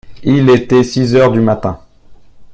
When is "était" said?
0.49-0.83